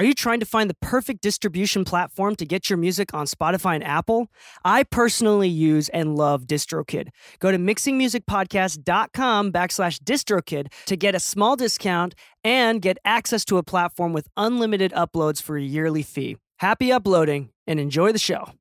[0.00, 3.74] Are you trying to find the perfect distribution platform to get your music on Spotify
[3.74, 4.28] and Apple?
[4.64, 7.08] I personally use and love DistroKid.
[7.38, 13.62] Go to mixingmusicpodcast.com backslash DistroKid to get a small discount and get access to a
[13.62, 16.38] platform with unlimited uploads for a yearly fee.
[16.60, 18.52] Happy uploading and enjoy the show.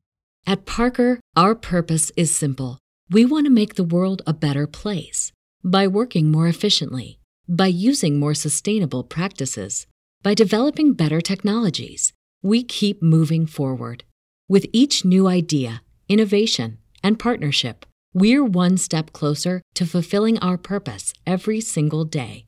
[0.45, 2.79] At Parker, our purpose is simple.
[3.09, 5.31] We want to make the world a better place
[5.63, 7.17] by working more efficiently,
[7.47, 9.87] by using more sustainable practices,
[10.23, 12.11] by developing better technologies.
[12.41, 14.03] We keep moving forward.
[14.47, 21.13] With each new idea, innovation, and partnership, we're one step closer to fulfilling our purpose
[21.25, 22.45] every single day.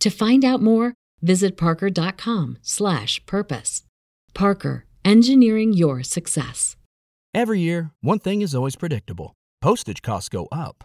[0.00, 3.84] To find out more, visit parker.com/purpose.
[4.34, 6.76] Parker, engineering your success.
[7.34, 10.84] Every year, one thing is always predictable postage costs go up.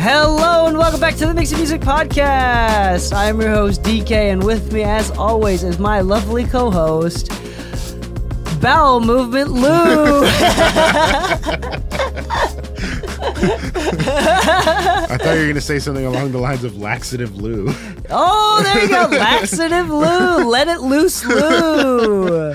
[0.00, 3.12] Hello and welcome back to the Mixing Music Podcast.
[3.12, 7.32] I'm your host Dee Kei, and with me, as always, is my lovely co-host,
[8.60, 10.22] Bowel Movement Lu.
[15.10, 17.66] I thought you were going to say something along the lines of laxative Lu.
[18.10, 20.44] oh, there you go, laxative Lu.
[20.48, 22.54] Let it loose, Lu.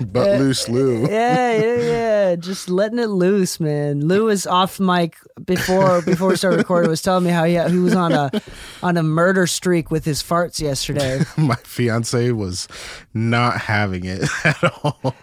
[0.00, 1.06] but loose Lu.
[1.08, 2.36] Yeah, yeah, yeah.
[2.36, 4.06] Just letting it loose, man.
[4.06, 6.90] Lu was off mic before before we started recording.
[6.90, 8.30] Was telling me how he, he was on a
[8.82, 11.20] on a murder streak with his farts yesterday.
[11.36, 12.68] My fiance was
[13.14, 15.14] not having it at all.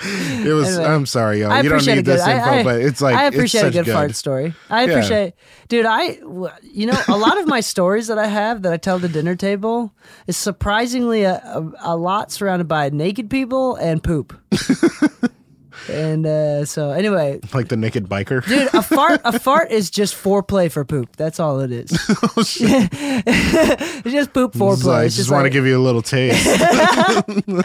[0.46, 0.78] It was.
[0.78, 1.62] Anyway, I'm sorry, y'all.
[1.62, 2.04] You don't need good.
[2.06, 4.54] this info, I, I, but it's like I it's appreciate a good, good fart story.
[4.70, 4.90] I Yeah.
[4.92, 5.34] appreciate,
[5.68, 5.84] dude.
[5.86, 6.18] I,
[6.62, 9.36] you know, a lot of my stories that I have that I tell the dinner
[9.36, 9.92] table
[10.26, 14.32] is surprisingly a, a, a lot surrounded by naked people and poop.
[15.88, 18.44] and uh, so, anyway, Like the naked biker.
[18.46, 21.16] dude, a fart, a fart is just foreplay for poop.
[21.16, 21.90] That's all it is.
[22.36, 22.88] Oh, shit.
[22.92, 24.84] it's just poop foreplay.
[24.84, 26.46] like, It's just just want to like- give you a little taste.
[26.46, 27.62] you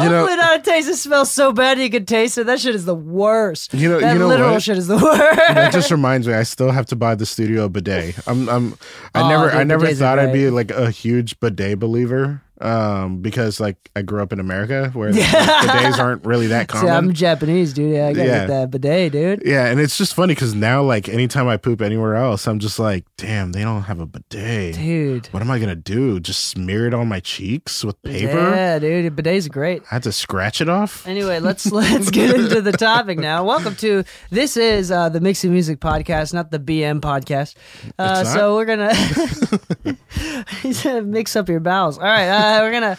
[0.00, 2.44] Hopefully know, not a taste that smells so bad you can taste it.
[2.46, 3.74] That shit is the worst.
[3.74, 4.62] You know- that you know literal what?
[4.62, 5.36] shit is the worst.
[5.54, 6.34] that just reminds me.
[6.34, 8.16] I still have to buy the studio bidet.
[8.26, 8.48] I'm.
[8.48, 8.74] I'm.
[9.14, 9.46] I Oh, never.
[9.50, 12.42] dude, I never thought I'd be like a huge bidet believer.
[12.60, 16.76] Um, because like I grew up in America where like, bidets aren't really that See,
[16.78, 16.92] common.
[16.94, 17.94] I'm Japanese, dude.
[17.94, 18.38] Yeah, I gotta Yeah.
[18.40, 19.42] get that bidet, dude.
[19.46, 22.78] Yeah, and it's just funny because now, like, anytime I poop anywhere else, I'm just
[22.78, 24.74] like, damn, they don't have a bidet.
[24.74, 25.26] Dude.
[25.28, 26.20] What am I gonna do?
[26.20, 28.38] Just smear it on my cheeks with paper?
[28.38, 29.16] Yeah, dude.
[29.16, 29.82] Bidets great.
[29.90, 31.06] I had to scratch it off.
[31.06, 33.42] Anyway, let's let's get into the topic now.
[33.44, 37.54] Welcome to this is uh, the Mixing Music podcast, not the BM podcast.
[37.98, 38.94] Uh, so we're gonna
[40.62, 41.96] he's gonna mix up your bowels.
[41.96, 42.98] All right, uh, we're gonna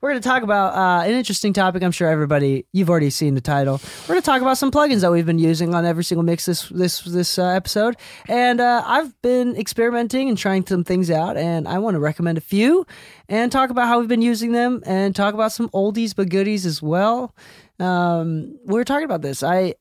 [0.00, 1.82] we're gonna talk about uh, an interesting topic.
[1.82, 3.80] I'm sure everybody you've already seen the title.
[4.02, 6.68] We're gonna talk about some plugins that we've been using on every single mix this
[6.68, 7.96] this this uh, episode,
[8.28, 12.38] and uh, I've been experimenting and trying some things out, and I want to recommend
[12.38, 12.86] a few
[13.28, 16.64] and talk about how we've been using them and talk about some oldies but goodies
[16.66, 17.34] as well.
[17.80, 19.42] Um, we were talking about this.
[19.42, 19.74] I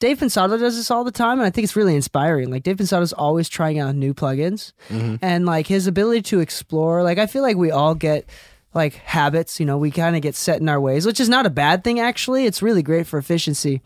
[0.00, 2.50] Dave Pensado does this all the time, and I think it's really inspiring.
[2.50, 4.72] Like Dave Pensado's always trying out new plugins,
[5.22, 7.02] and like his ability to explore.
[7.02, 8.28] Like I feel like we all get
[8.74, 9.60] like habits.
[9.60, 11.84] You know, we kind of get set in our ways, which is not a bad
[11.84, 12.00] thing.
[12.00, 13.80] Actually, it's really great for efficiency.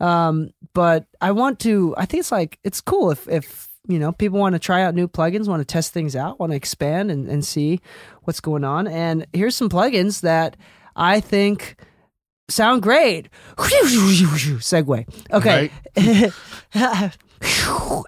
[0.00, 1.94] Um, but I want to.
[1.96, 4.94] I think it's like it's cool if if you know people want to try out
[4.94, 7.80] new plugins, want to test things out, want to expand and, and see
[8.24, 8.86] what's going on.
[8.86, 10.56] And here's some plugins that
[10.94, 11.76] I think
[12.48, 13.28] sound great.
[13.56, 15.32] Segue.
[15.32, 15.70] Okay.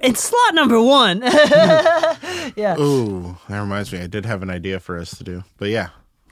[0.03, 1.21] and slot number one.
[2.57, 2.77] yeah.
[2.79, 4.01] Ooh, that reminds me.
[4.01, 5.89] I did have an idea for us to do, but yeah,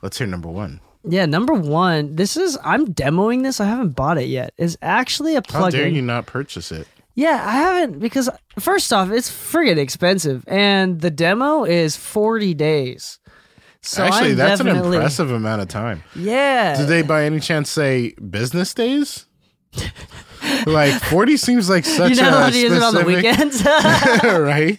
[0.07, 0.81] let's hear number one.
[1.03, 2.15] Yeah, number one.
[2.15, 3.59] This is I'm demoing this.
[3.61, 4.55] I haven't bought it yet.
[4.57, 5.65] Is actually a plug.
[5.65, 6.87] How dare you not purchase it?
[7.17, 8.31] Yeah, I haven't because
[8.61, 13.19] first off, it's friggin' expensive, and the demo is 40 days.
[13.81, 16.05] So Actually, I'm that's an impressive amount of time.
[16.15, 16.77] Yeah.
[16.77, 19.27] Did they by any chance say business days?
[20.73, 23.65] like forty seems like such you know a how to use it on the weekends?
[24.25, 24.79] right?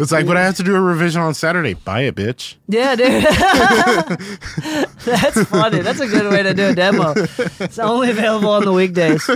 [0.00, 1.74] It's like, but I have to do a revision on Saturday.
[1.74, 2.56] Buy it, bitch.
[2.68, 3.24] yeah, dude.
[5.04, 5.80] That's funny.
[5.80, 7.14] That's a good way to do a demo.
[7.60, 9.28] It's only available on the weekdays.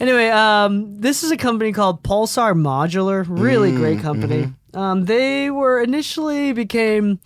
[0.00, 3.24] Anyway, um, this is a company called Pulsar Modular.
[3.28, 4.42] Really Mm, great company.
[4.44, 4.78] mm-hmm.
[4.78, 7.20] Um, they were initially became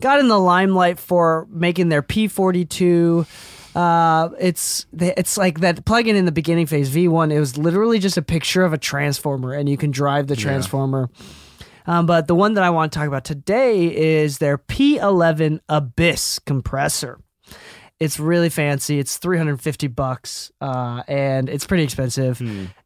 [0.00, 3.26] got in the limelight for making their P42.
[3.74, 7.32] Uh, it's it's like that plugin in the beginning phase V1.
[7.32, 11.08] It was literally just a picture of a transformer, and you can drive the transformer.
[11.86, 16.38] Um, but the one that I want to talk about today is their P11 Abyss
[16.40, 17.18] compressor.
[17.98, 18.98] It's really fancy.
[18.98, 22.40] It's 350 bucks, uh, and it's pretty expensive,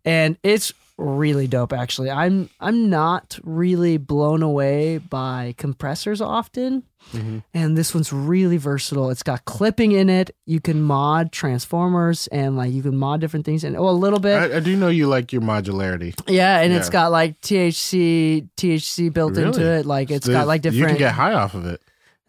[0.05, 1.73] and it's really dope.
[1.73, 6.83] Actually, I'm I'm not really blown away by compressors often,
[7.13, 7.39] mm-hmm.
[7.53, 9.11] and this one's really versatile.
[9.11, 10.35] It's got clipping in it.
[10.47, 14.21] You can mod transformers and like you can mod different things, and oh, a little
[14.21, 14.53] bit.
[14.53, 16.19] I, I do know you like your modularity.
[16.27, 19.87] Yeah, and it's got like THC THC built into it.
[19.87, 21.81] Like it's The- got like different You can get high off of it.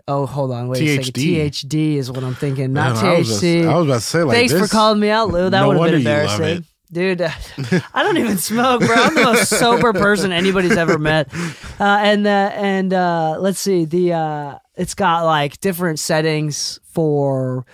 [0.09, 1.13] oh, hold on, wait a second.
[1.13, 1.49] THD.
[1.49, 3.67] THD is what I'm thinking, not Man, I was just- THC.
[3.67, 4.61] I was about to say like Thanks this.
[4.61, 5.49] for calling me out, Lu.
[5.49, 6.65] That No would have been embarrassing.
[6.91, 8.95] Dude, I don't even smoke, bro.
[8.95, 11.33] I'm the most sober person anybody's ever met.
[11.79, 17.65] Uh, and uh, and uh, let's see, the uh, it's got like different settings for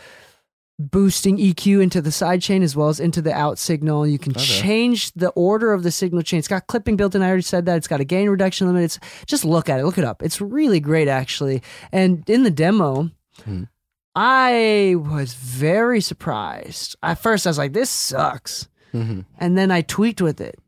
[0.79, 4.07] boosting EQ into the side chain as well as into the out signal.
[4.07, 6.39] You can change the order of the signal chain.
[6.39, 7.21] It's got clipping built in.
[7.21, 7.77] I already said that.
[7.77, 8.83] It's got a gain reduction limit.
[8.83, 9.85] It's just look at it.
[9.85, 10.23] Look it up.
[10.23, 11.61] It's really great actually.
[11.91, 13.11] And in the demo,
[14.15, 16.95] I was very surprised.
[17.03, 19.25] At first, I was like, "This sucks," Mhm.
[19.39, 20.59] and then I tweaked with it,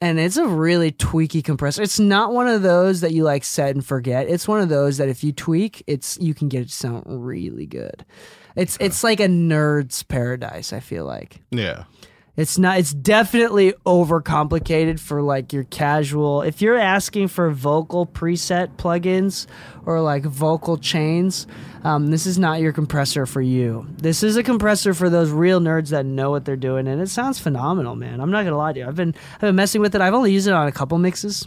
[0.00, 1.82] and it's a really tweaky compressor.
[1.82, 4.28] It's not one of those that you like set and forget.
[4.28, 7.04] It's one of those that if you tweak, it's you can get it to sound
[7.06, 8.04] really good.
[8.56, 10.72] It's it's like a nerd's paradise.
[10.72, 11.40] I feel like.
[11.50, 11.84] Yeah.
[12.34, 12.78] It's not.
[12.78, 16.40] It's definitely overcomplicated for like your casual.
[16.40, 19.46] If you're asking for vocal preset plugins
[19.84, 21.46] or like vocal chains,
[21.84, 23.86] um, this is not your compressor for you.
[23.98, 27.10] This is a compressor for those real nerds that know what they're doing, and it
[27.10, 28.18] sounds phenomenal, man.
[28.18, 28.86] I'm not gonna lie to you.
[28.86, 30.00] I've been I've been messing with it.
[30.00, 31.46] I've only used it on a couple mixes,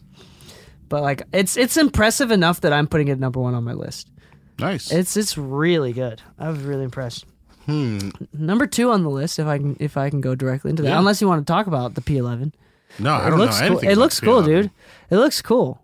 [0.87, 4.11] but like it's it's impressive enough that I'm putting it number one on my list.
[4.59, 4.91] Nice.
[4.91, 6.21] It's it's really good.
[6.37, 7.25] I was really impressed.
[7.65, 8.09] Hmm.
[8.33, 10.89] Number two on the list, if I can if I can go directly into that,
[10.89, 10.99] Yeah.
[10.99, 12.53] unless you want to talk about the P11.
[12.99, 13.79] No, I it don't looks know cool.
[13.79, 14.45] It looks cool, P11.
[14.45, 14.71] dude.
[15.09, 15.81] It looks cool.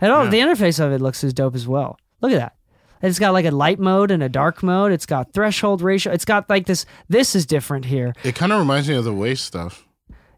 [0.00, 0.30] And all Yeah.
[0.30, 1.98] the interface of it looks as dope as well.
[2.20, 2.54] Look at that.
[3.02, 4.90] It's got like a light mode and a dark mode.
[4.92, 6.12] It's got threshold ratio.
[6.12, 6.86] It's got like this.
[7.08, 8.14] This is different here.
[8.22, 9.84] It kind of reminds me of the Waves stuff.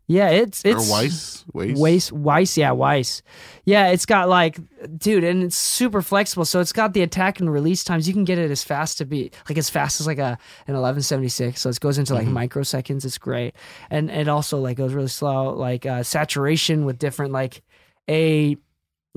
[0.09, 1.45] Yeah, it's it's or Weiss.
[1.53, 1.79] Weiss.
[1.79, 3.23] Weiss, Weiss, yeah, Weiss.
[3.65, 4.59] Yeah, it's got like,
[4.97, 6.45] dude, and it's super flexible.
[6.45, 8.07] So it's got the attack and release times.
[8.07, 10.39] You can get it as fast to be like as fast as like a
[10.69, 11.61] an eleven seventy six.
[11.61, 13.05] So it goes into like microseconds.
[13.05, 13.57] It's great,
[13.91, 15.53] and it also like goes really slow.
[15.55, 17.63] Like uh, saturation with different like
[18.09, 18.57] a.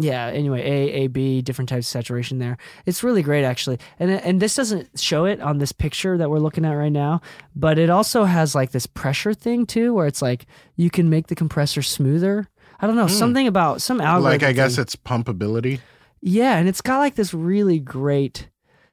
[0.02, 0.28] Yeah.
[0.28, 2.58] Anyway, A, A, B, different types of saturation there.
[2.86, 3.80] It's really great, actually.
[4.00, 7.22] And and this doesn't show it on this picture that we're looking at right now,
[7.54, 10.46] but it also has like this pressure thing too, where it's like
[10.78, 12.48] you can make the compressor smoother.
[12.80, 13.14] I don't know hmm.
[13.14, 14.32] something about some algorithm.
[14.32, 14.84] Like I guess thing.
[14.84, 15.82] it's pumpability.
[16.22, 18.48] yeah, and it's got like this really great.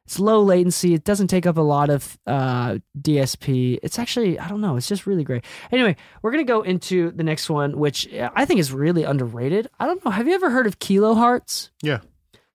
[0.06, 0.94] It's low latency.
[0.94, 3.80] It doesn't take up a lot of uh, DSP.
[3.82, 4.76] It's actually I don't know.
[4.76, 5.44] It's just really great.
[5.72, 9.68] Anyway, we're gonna go into the next one, which I think is really underrated.
[9.80, 10.12] I don't know.
[10.12, 11.70] Have you ever heard of Kilohearts?
[11.82, 12.00] Yeah.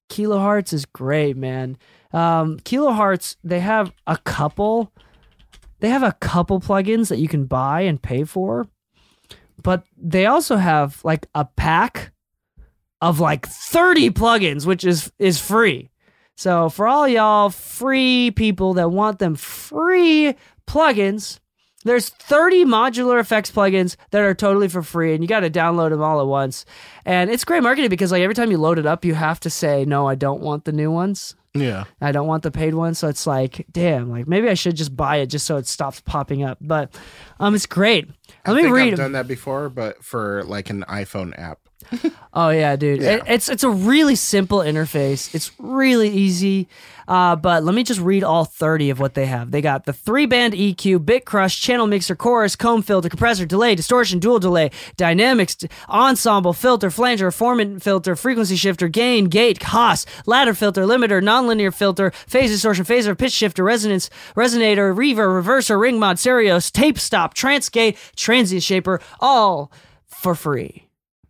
[0.10, 1.78] Kilohearts is great, man.
[2.14, 4.94] Um, Kilohearts, they have a couple.
[5.82, 8.68] They have a couple plugins that you can buy and pay for,
[9.62, 12.14] but they also have like a pack
[13.02, 15.91] of like 30 plugins, which is is free.
[16.42, 20.34] So for all y'all free people that want them free
[20.66, 21.38] plugins,
[21.86, 25.92] there's 30 modular effects plugins that are totally for free and you got to download
[25.92, 26.66] them all at once.
[27.06, 29.52] And it's great marketing because like every time you load it up, you have to
[29.52, 31.84] say, "No, I don't want the new ones." Yeah.
[32.02, 32.96] I don't want the paid one.
[32.96, 36.02] So it's like, damn, like maybe I should just buy it just so it stops
[36.02, 36.58] popping up.
[36.60, 36.96] But
[37.40, 38.08] um, it's great.
[38.48, 38.94] Let I me read.
[38.94, 41.60] I've done that before, but for like an iPhone app.
[42.34, 43.04] Oh yeah, dude.
[43.04, 45.36] It, it's it's a really simple interface.
[45.36, 46.70] It's really easy.
[47.06, 49.52] Uh, but let me just read all 30 of what they have.
[49.52, 53.76] They got the three band EQ, bit crush, channel mixer, chorus, comb filter, compressor, delay,
[53.76, 60.06] distortion, dual delay, dynamics, d- ensemble, filter, flanger, formant filter, frequency shifter, gain, gate, Haas,
[60.26, 66.00] ladder filter, limiter, nonlinear filter, phase distortion, phaser, pitch shifter, resonance, resonator, reverb, reverser, ring
[66.00, 69.70] mod, stereos, tape stop, transgate, transient shaper, all
[70.08, 70.88] for free.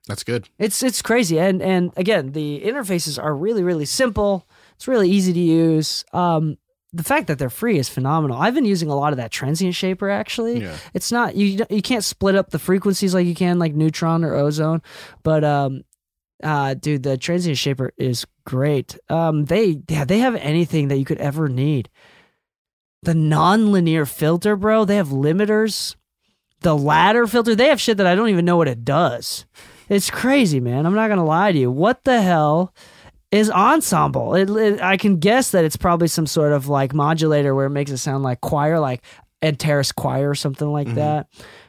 [0.08, 0.50] That's good.
[0.58, 4.48] It's it's crazy, and and again, the interfaces are really really simple.
[4.76, 6.04] It's really easy to use.
[6.12, 6.58] Um,
[6.94, 8.38] the fact that they're free is phenomenal.
[8.42, 10.10] I've been using a lot of that transient shaper.
[10.10, 10.76] Actually, Yeah.
[10.94, 11.66] it's not you.
[11.70, 14.82] You can't split up the frequencies like you can like neutron or ozone,
[15.24, 15.84] but um,
[16.44, 18.98] uh, dude, the transient shaper is great.
[19.08, 21.90] Um, they yeah, they have anything that you could ever need.
[23.04, 24.84] The non-linear filter, bro.
[24.86, 25.96] They have limiters.
[26.62, 27.56] the ladder filter.
[27.56, 29.46] They have shit that I don't even know what it does.
[29.92, 30.86] It's crazy, man.
[30.86, 31.70] I'm not gonna lie to you.
[31.70, 32.74] What the hell
[33.30, 34.36] is ensemble?
[34.36, 37.72] It, it- I can guess that it's probably some sort of like modulator where it
[37.72, 39.04] makes it sound like choir, like
[39.42, 40.96] Ed Terrace choir or something like mm-hmm.
[40.96, 41.28] that,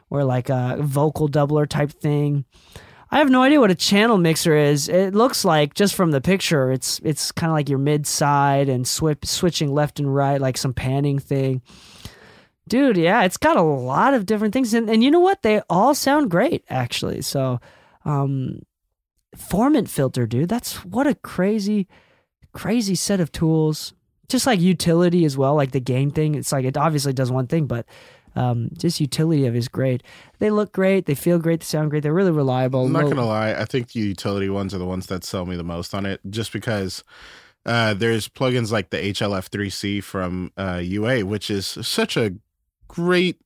[0.08, 2.44] or like a vocal doubler type thing.
[3.10, 4.88] I have no idea what a channel mixer is.
[4.88, 8.68] It looks like just from the picture, it's it's kind of like your mid side
[8.68, 11.60] and swi- switching left and right, like some panning thing.
[12.68, 15.42] Dude, yeah, it's got a lot of different things, and, and you know what?
[15.42, 17.20] They all sound great, actually.
[17.22, 17.58] So,
[18.04, 18.62] um,
[19.36, 21.88] formant filter, dude, that's what a crazy,
[22.52, 23.94] crazy set of tools.
[24.28, 26.34] Just like utility as well, like the gain thing.
[26.34, 27.84] It's like it obviously does one thing, but
[28.34, 30.02] um, just utility of is great.
[30.38, 32.86] They look great, they feel great, they sound great, they're really reliable.
[32.86, 33.52] I'm not gonna lie.
[33.52, 36.20] I think the utility ones are the ones that sell me the most on it,
[36.30, 37.04] just because
[37.66, 42.34] uh, there's plugins like the HLF3C from uh, UA, which is such a
[42.88, 43.36] great,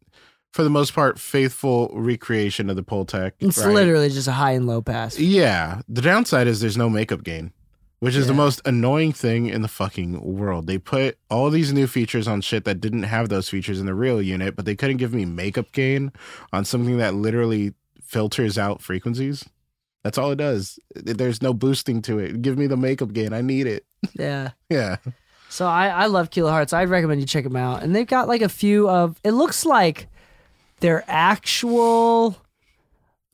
[0.56, 3.32] for the most part, faithful recreation of the Pultec.
[3.40, 3.75] It's right?
[3.75, 5.18] literally just a high and low pass.
[5.18, 5.82] Yeah.
[5.86, 7.52] The downside is there's no makeup gain,
[7.98, 10.66] which is the most annoying thing in the fucking world.
[10.66, 13.92] They put all these new features on shit that didn't have those features in the
[13.92, 16.10] real unit, but they couldn't give me makeup gain
[16.54, 19.44] on something that literally filters out frequencies.
[20.04, 20.78] That's all it does.
[20.94, 22.40] There's no boosting to it.
[22.40, 23.34] Give me the makeup gain.
[23.34, 23.84] I need it.
[24.18, 24.52] Yeah.
[24.70, 24.96] Yeah.
[25.50, 26.72] So I, I love Kilohearts.
[26.72, 27.82] I'd recommend you check them out.
[27.82, 30.06] And they've got like a few of it looks like
[30.80, 32.37] their actual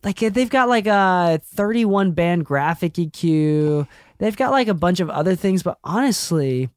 [0.04, 3.86] like they've got like a 31 band graphic EQ.
[4.18, 6.70] They've got like a bunch of other things, but honestly,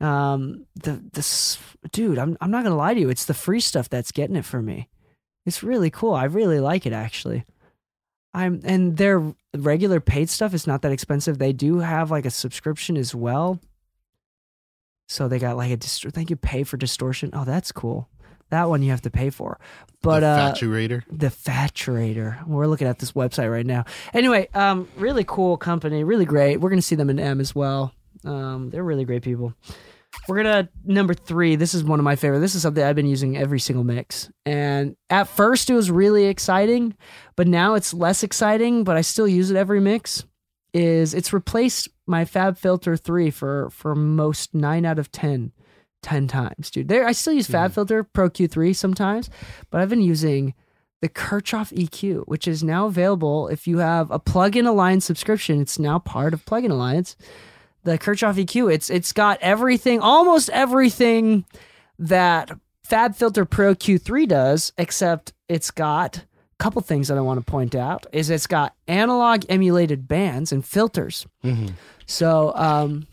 [0.00, 1.58] um the this
[1.92, 4.44] dude, I'm I'm not gonna lie to you, it's the free stuff that's getting it
[4.44, 4.88] for me.
[5.44, 6.14] It's really cool.
[6.14, 7.44] I really like it actually.
[8.34, 11.38] I'm and their regular paid stuff is not that expensive.
[11.38, 13.60] They do have like a subscription as well.
[15.08, 17.30] So they got like a dist- thank you pay for distortion.
[17.32, 18.08] Oh, that's cool.
[18.50, 19.58] That one you have to pay for.
[20.02, 21.02] But the uh Faturator.
[21.10, 22.46] the Faturator.
[22.46, 23.84] We're looking at this website right now.
[24.14, 26.60] Anyway, um really cool company, really great.
[26.60, 27.92] We're going to see them in M as well.
[28.24, 29.54] Um they're really great people.
[30.28, 31.56] We're gonna number three.
[31.56, 32.40] This is one of my favorite.
[32.40, 34.30] This is something I've been using every single mix.
[34.46, 36.94] And at first it was really exciting,
[37.36, 38.82] but now it's less exciting.
[38.84, 40.24] But I still use it every mix.
[40.72, 45.52] Is it's replaced my Fab Filter three for for most nine out of 10,
[46.06, 46.86] 10 times, dude.
[46.86, 49.28] There I still use Fab Filter Pro Q three sometimes,
[49.70, 50.54] but I've been using
[51.00, 55.60] the Kirchhoff EQ, which is now available if you have a Plugin Alliance subscription.
[55.60, 57.16] It's now part of Plugin Alliance
[57.82, 58.72] the Kirchhoff EQ.
[58.72, 61.44] It's it's got everything, almost everything
[61.98, 62.50] that
[62.84, 66.22] Fab Filter Pro Q3 does, except it's got a
[66.58, 68.06] couple things that I want to point out.
[68.12, 71.26] Is it's got analog emulated bands and filters.
[72.06, 73.06] So, um,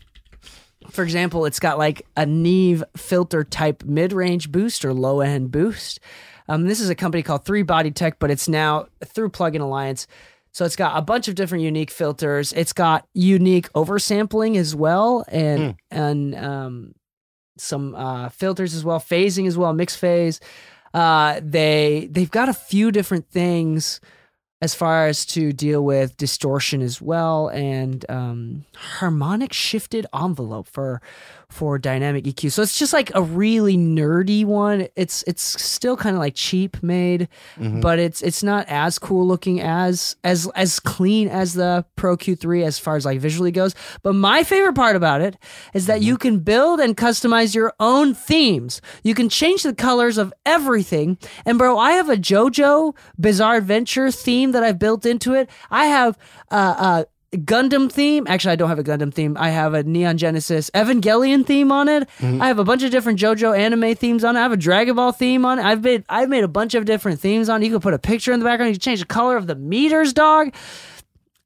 [0.90, 5.50] for example, it's got like a Neve filter type mid range boost or low end
[5.50, 6.00] boost.
[6.48, 10.06] Um, this is a company called Three Body Tech, but it's now through Plugin Alliance.
[10.52, 12.52] So it's got a bunch of different unique filters.
[12.52, 16.94] It's got unique oversampling as well, and and um,
[17.58, 20.38] some uh, filters as well, phasing as well, mix phase.
[20.92, 24.00] Uh, they they've got a few different things
[24.62, 31.02] as far as to deal with distortion as well, and um, harmonic shifted envelope for
[31.54, 32.50] for dynamic EQ.
[32.50, 34.88] So it's just like a really nerdy one.
[34.96, 37.28] It's it's still kind of like cheap made,
[37.80, 42.64] but it's it's not as cool looking as as as clean as the Pro Q3
[42.64, 43.74] as far as like visually goes.
[44.02, 45.36] But my favorite part about it
[45.72, 48.80] is that you can build and customize your own themes.
[49.04, 51.18] You can change the colors of everything.
[51.46, 55.48] And bro, I have a JoJo Bizarre Adventure theme that I've built into it.
[55.70, 56.18] I have
[56.50, 57.04] uh uh
[57.36, 58.26] Gundam theme.
[58.28, 59.36] Actually, I don't have a Gundam theme.
[59.38, 62.08] I have a Neon Genesis Evangelion theme on it.
[62.20, 64.38] I have a bunch of different JoJo anime themes on it.
[64.38, 65.64] I have a Dragon Ball theme on it.
[65.64, 67.66] I've made I've made a bunch of different themes on it.
[67.66, 68.70] You can put a picture in the background.
[68.70, 70.54] You can change the color of the meters, dog.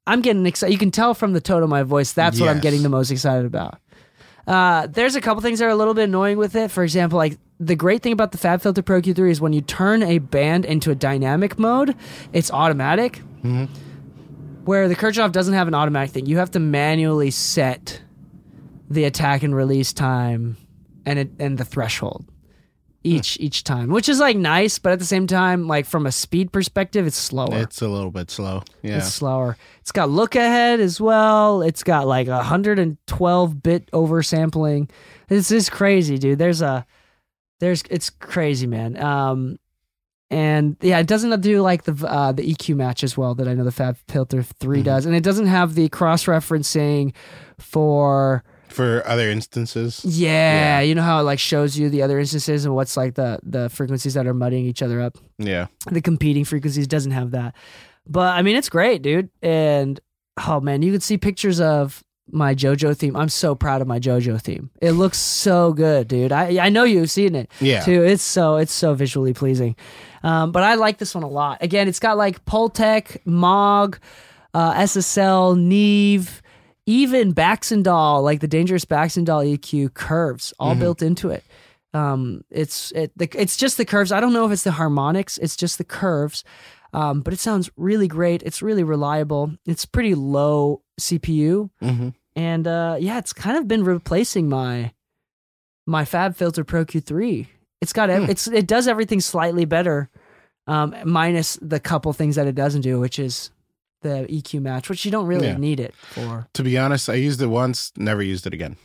[0.07, 0.73] I'm getting excited.
[0.73, 2.13] You can tell from the tone of my voice.
[2.13, 3.79] That's what I'm getting the most excited about.
[4.47, 6.71] Uh, there's a couple things that are a little bit annoying with it.
[6.71, 10.01] For example, like the great thing about the FabFilter Pro Q3 is when you turn
[10.01, 11.95] a band into a dynamic mode,
[12.33, 13.21] it's automatic.
[14.69, 18.03] Where the Kirchhoff doesn't have an automatic thing, you have to manually set
[18.87, 20.57] the attack and release time
[21.07, 22.23] and it and the threshold
[23.03, 26.11] each each time, which is like nice, but at the same time, like from a
[26.11, 27.63] speed perspective, it's slower.
[27.63, 28.61] It's a little bit slow.
[28.83, 28.97] Yeah.
[28.97, 29.57] It's slower.
[29.79, 31.63] It's got look ahead as well.
[31.63, 34.91] It's got like a 112 bit oversampling.
[35.29, 36.37] This is crazy, dude.
[36.37, 36.85] There's a
[37.59, 39.01] there's it's crazy, man.
[39.01, 39.57] Um
[40.31, 43.53] and yeah, it doesn't do like the uh, the EQ match as well that I
[43.53, 47.13] know the Fab Filter 3 does, and it doesn't have the cross referencing
[47.57, 50.79] for For other instances, Yeah, Yeah.
[50.81, 53.69] you know how it like shows you the other instances and what's like the the
[53.69, 55.17] frequencies that are muddying each other up.
[55.37, 55.67] yeah.
[55.91, 57.55] The competing frequencies doesn't have that.
[58.07, 59.29] But I mean, it's great, dude.
[59.41, 59.99] And
[60.47, 63.15] oh man, you can see pictures of my JoJo theme.
[63.15, 64.69] I'm so proud of my JoJo theme.
[64.81, 66.31] It looks so good, dude.
[66.31, 67.81] I I know you've seen it Yeah.
[67.81, 68.03] too.
[68.03, 69.75] It's so it's so visually pleasing.
[70.23, 71.59] Um, but I like this one a lot.
[71.61, 73.97] Again, it's got like Pultec, Moog,
[74.53, 76.41] uh, SSL, Neve,
[76.85, 80.79] even Baxandall, like the dangerous Baxandall EQ curves, all Mhm.
[80.79, 81.43] built into it.
[81.93, 84.11] Um, it's it the, it's just the curves.
[84.11, 85.37] I don't know if it's the harmonics.
[85.39, 86.43] It's just the curves.
[86.91, 88.41] Um, but it sounds really great.
[88.41, 89.51] It's really reliable.
[89.67, 94.91] It's pretty low CPU, hmm and uh, yeah, it's kind of been replacing my
[95.85, 97.47] my Fab Filter Pro Q3.
[97.81, 98.29] It's got Hmm.
[98.29, 100.09] it's it does everything slightly better,
[100.67, 103.51] um, minus the couple things that it doesn't do, which is
[104.01, 105.57] the EQ match, which you don't really Yeah.
[105.57, 106.47] need it for.
[106.53, 108.77] To be honest, I used it once, never used it again.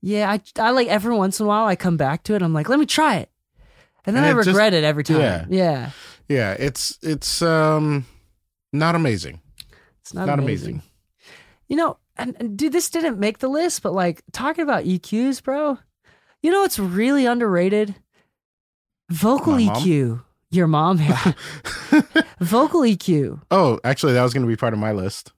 [0.00, 2.42] Yeah, I I like every once in a while I come back to it.
[2.42, 3.28] I'm like, let me try it,
[4.06, 5.20] and then And I it just- regret it every time.
[5.20, 5.46] yeah.
[5.50, 5.90] Yeah,
[6.28, 8.06] Yeah, it's it's um
[8.72, 9.40] not amazing.
[10.00, 10.74] it's not, Not amazing.
[10.76, 10.82] amazing.
[11.68, 15.42] You know, and, and dude, this didn't make the list, but like talking about EQs,
[15.42, 15.78] bro.
[16.42, 17.96] You know, it's really underrated.
[19.10, 19.76] Vocal My mom?
[19.82, 20.22] EQ.
[20.50, 21.32] Your mom, yeah.
[22.40, 23.42] Vocal EQ.
[23.50, 25.32] Oh, actually, that was going to be part of my list.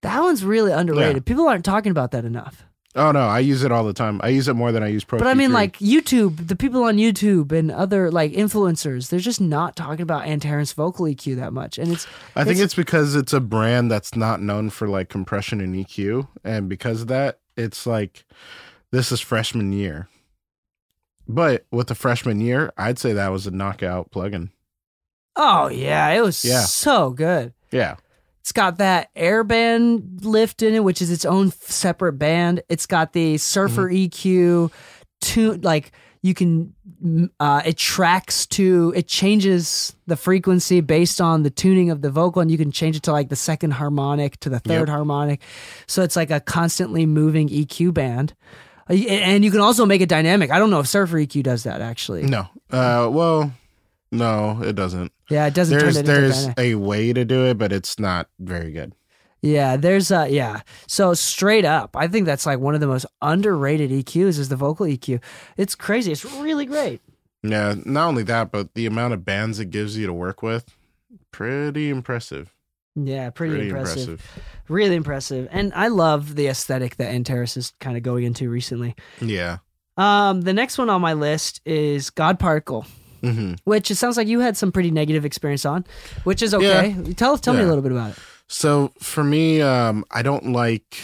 [0.00, 1.26] That one's really underrated.
[1.26, 2.64] People aren't talking about that enough.
[2.94, 4.20] Oh no, I use it all the time.
[4.22, 5.18] I use it more than I use Pro.
[5.18, 5.54] But I mean, Q3.
[5.54, 10.26] like YouTube, the people on YouTube and other like influencers, they're just not talking about
[10.26, 11.78] Antares vocal EQ that much.
[11.78, 12.06] And it's
[12.36, 15.74] I think it's- it's because it's a brand that's not known for like compression and
[15.74, 18.24] EQ, and because of that, it's like
[18.90, 20.08] this is freshman year.
[21.26, 24.50] But with the freshman year, I'd say that was a knockout plugin.
[25.36, 26.60] oh yeah, it was Yeah.
[26.64, 27.54] so good.
[27.70, 27.96] Yeah,
[28.42, 32.62] It's got that airband lift in it, which is its own separate band.
[32.68, 34.68] It's got the surfer Mm-hmm.
[34.68, 34.72] EQ
[35.20, 36.74] tune like you can
[37.38, 42.42] uh it tracks to it changes the frequency based on the tuning of the vocal
[42.42, 44.88] and you can change it to like the second harmonic to the third Yep.
[44.88, 45.40] harmonic.
[45.86, 48.34] So it's like a constantly moving EQ band.
[48.90, 50.50] Uh, And you can also make it dynamic.
[50.50, 52.22] I don't know if Surfer EQ does that actually.
[52.24, 52.48] no.
[52.72, 53.52] Uh, well,
[54.12, 55.10] no, it doesn't.
[55.30, 58.94] Yeah, it doesn't There's there's a way to do it, but it's not very good.
[59.40, 60.60] Yeah, there's uh yeah.
[60.86, 64.54] So straight up, I think that's like one of the most underrated EQs is the
[64.56, 65.20] vocal EQ.
[65.56, 66.12] It's crazy.
[66.12, 67.00] It's really great.
[67.42, 70.76] Yeah, not only that, but the amount of bands it gives you to work with,
[71.32, 72.54] pretty impressive.
[72.94, 74.08] Yeah, pretty, Pretty impressive.
[74.10, 74.42] impressive.
[74.68, 75.48] Really impressive.
[75.50, 78.94] And I love the aesthetic that Antares is kind of going into recently.
[79.20, 79.58] Yeah.
[79.96, 82.86] Um the next one on my list is God Particle,
[83.22, 85.84] hmm which it sounds like you had some pretty negative experience on,
[86.24, 86.94] which is okay.
[87.16, 88.18] Tell tell me a little bit about it.
[88.48, 90.96] So for me, um, I don't like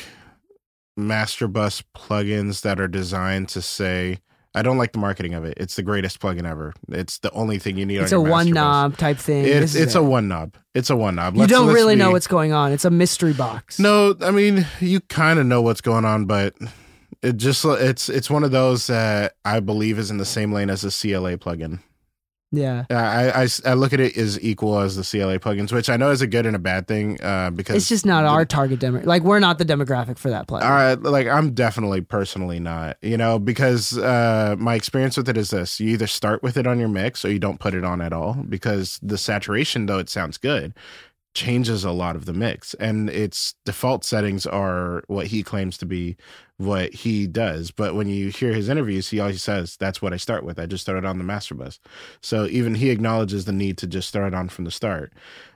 [0.96, 4.18] master bus plugins that are designed to say
[4.54, 5.54] I don't like the marketing of it.
[5.58, 6.72] It's the greatest plugin ever.
[6.88, 7.98] It's the only thing you need.
[8.00, 8.54] It's on a one master bus.
[8.54, 9.44] knob type thing.
[9.44, 9.98] It's it's it.
[9.98, 10.56] a one knob.
[10.74, 11.34] It's a one knob.
[11.34, 12.72] You Let's- don't let's really know what's going on.
[12.72, 13.78] It's a mystery box.
[13.78, 16.54] No, I mean you kind of know what's going on, but
[17.22, 20.70] it just it's it's one of those that I believe is in the same lane
[20.70, 21.80] as the CLA plugin.
[22.50, 22.84] Yeah.
[22.90, 26.10] I, I, I look at it as equal as the CLA plugins, which I know
[26.10, 28.80] is a good and a bad thing uh, because It's just not the- our target
[28.80, 29.02] demo.
[29.02, 30.62] Like we're not the demographic for that plugin.
[30.64, 35.36] All right, like I'm definitely personally not, you know, because uh, my experience with it
[35.36, 37.84] is this: you either start with it on your mix or you don't put it
[37.84, 40.72] on at all, because the saturation, though it sounds good,
[41.38, 45.86] changes a lot of the mix, and its default settings are what he claims to
[45.86, 46.16] be
[46.56, 47.70] what he does.
[47.70, 50.58] But when you hear his interviews, he always says, "That's what I start with.
[50.58, 51.78] I just started on the master bus."
[52.20, 55.12] So even he acknowledges the need to just start on from the start.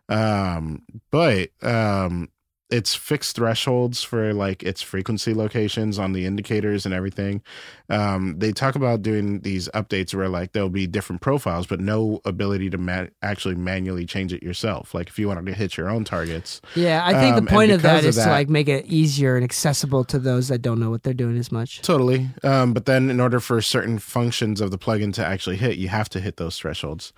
[0.09, 2.29] Um, but um,
[2.72, 7.42] it's fixed thresholds for like its frequency locations on the indicators and everything.
[7.90, 12.22] Um, they talk about doing these updates where like there'll be different profiles, but no
[12.24, 14.94] ability to ma- actually manually change it yourself.
[14.94, 17.72] Like if you wanted to hit your own targets, Yeah, I think Um, the point
[17.72, 20.80] of that of is to like make it easier and accessible to those that don't
[20.80, 21.82] know what they're doing as much.
[21.82, 22.30] Totally.
[22.42, 25.88] Um, but then in order for certain functions of the plugin to actually hit, you
[25.88, 27.12] have to hit those thresholds.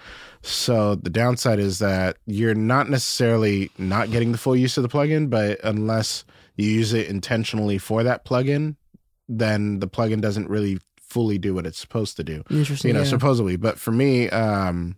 [0.47, 4.91] So the downside is that you're not necessarily not getting the full use of the
[4.91, 6.25] plugin, but unless
[6.57, 8.77] you use it intentionally for that plugin,
[9.27, 12.43] then the plugin doesn't really fully do what it's supposed to do.
[12.51, 12.89] Interesting.
[12.89, 13.07] You know, yeah.
[13.07, 13.57] supposedly.
[13.57, 14.97] But for me, um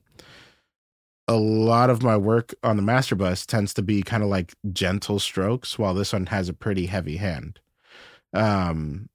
[1.29, 4.55] a lot of my work on the master bus tends to be kind of like
[4.73, 7.61] gentle strokes, while this one has a pretty heavy hand.
[8.33, 9.09] Um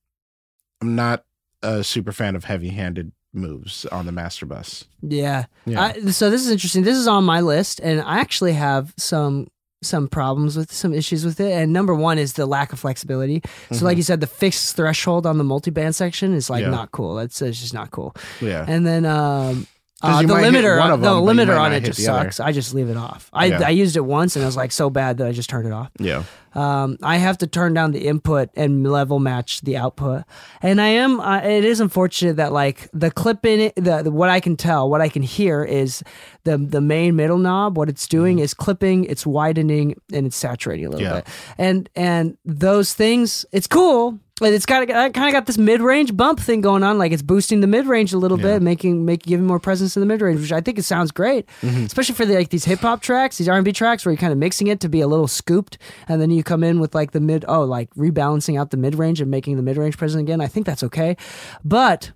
[0.82, 1.26] I'm not
[1.62, 4.86] a super fan of heavy handed moves on the master bus.
[5.02, 5.46] yeah.
[5.66, 5.82] Yeah.
[5.82, 6.84] I, so this is interesting.
[6.84, 9.48] This is on my list, and I actually have some
[9.84, 11.52] some problems with some issues with it.
[11.52, 13.42] And number one is the lack of flexibility.
[13.72, 16.72] So, like you said, the fixed threshold on the multi-band section is like Mm-hmm.
[16.72, 16.78] Yeah.
[16.78, 17.16] not cool.
[17.16, 18.16] That's it's just not cool.
[18.42, 18.64] Yeah.
[18.68, 19.66] And then um,
[20.04, 22.26] uh, the limiter, the them, you limiter on it just the other.
[22.26, 22.40] sucks.
[22.40, 23.30] I just leave it off.
[23.34, 23.62] I Yeah.
[23.66, 25.74] I used it once and it was like so bad that I just turned it
[25.74, 25.90] off.
[26.00, 26.24] yeah.
[26.54, 30.24] Um, I have to turn down the input and level match the output.
[30.62, 34.12] And I am, uh, it is unfortunate that like the clip in it, the, the
[34.12, 36.04] what I can tell, what I can hear is
[36.44, 37.78] the the main middle knob.
[37.78, 41.14] What it's doing is clipping, it's widening, and it's saturating a little Yeah.
[41.16, 41.28] bit.
[41.58, 44.20] And and those things, it's cool.
[44.40, 47.12] But it's got I kind of got this mid range bump thing going on, like
[47.12, 48.54] it's boosting the mid range a little Yeah.
[48.54, 51.12] bit, making make giving more presence in the mid range, which I think it sounds
[51.12, 54.12] great, especially for the, like these hip hop tracks, these R and B tracks, where
[54.14, 56.80] you're kind of mixing it to be a little scooped, and then you come in
[56.80, 59.78] with like the mid, oh, like rebalancing out the mid range and making the mid
[59.78, 60.42] range present again.
[60.42, 61.18] I think that's okay,
[61.64, 62.12] but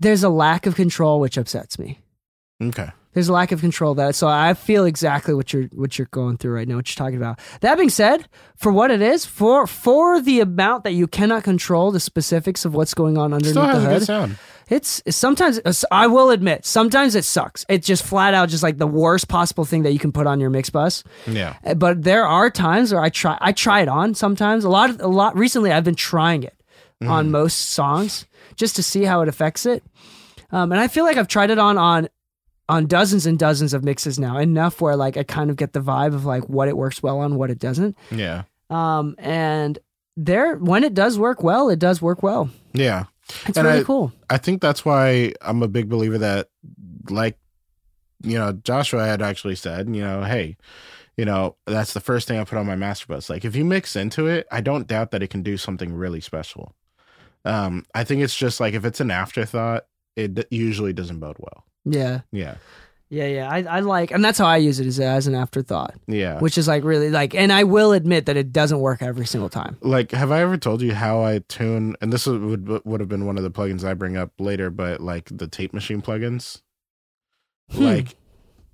[0.00, 2.00] there's a lack of control which upsets me.
[2.62, 2.88] Okay.
[3.12, 6.36] There's a lack of control that so I feel exactly what you're what you're going
[6.36, 7.40] through right now, what you're talking about.
[7.62, 11.90] That being said, for what it is, for for the amount that you cannot control
[11.90, 14.38] the specifics of what's going on underneath Still has the a good hood, sound.
[14.68, 15.60] It's sometimes
[15.92, 17.64] I will admit sometimes it sucks.
[17.68, 20.40] It's just flat out just like the worst possible thing that you can put on
[20.40, 21.04] your mix bus.
[21.26, 21.54] Yeah.
[21.64, 24.64] Uh, But there are times where I try I try it on sometimes.
[24.64, 26.52] A lot of a lot recently I've been trying it
[27.02, 27.12] Mm-hmm.
[27.12, 28.24] on most songs
[28.54, 29.84] just to see how it affects it.
[30.50, 32.08] Um, and I feel like I've tried it on on
[32.70, 35.80] on dozens and dozens of mixes now, enough where like I kind of get the
[35.80, 37.96] vibe of like what it works well on, what it doesn't.
[38.10, 38.44] Yeah.
[38.70, 39.78] Um, and
[40.16, 42.48] there when it does work well, it does work well.
[42.72, 43.04] Yeah.
[43.46, 44.12] It's And really I- cool.
[44.30, 46.48] I think that's why I'm a big believer that,
[47.10, 47.38] like,
[48.22, 50.56] you know, Joshua had actually said, you know, hey,
[51.16, 53.28] you know, that's the first thing I put on my master bus.
[53.30, 56.20] Like, if you mix into it, I don't doubt that it can do something really
[56.20, 56.74] special.
[57.44, 59.86] Um, I think it's just like if it's an afterthought,
[60.16, 61.64] it d- usually doesn't bode well.
[61.84, 62.20] Yeah.
[62.32, 62.56] Yeah.
[63.08, 63.48] Yeah, yeah.
[63.48, 66.40] I, I like, and that's how I use it is as an afterthought, Yeah.
[66.40, 69.48] which is like really like, and I will admit that it doesn't work every single
[69.48, 69.76] time.
[69.80, 73.24] like have i ever told you how i tune and this would would have been
[73.26, 76.62] one of the plugins i bring up later but like the tape machine plugins
[77.70, 77.82] Hmm.
[77.84, 78.16] like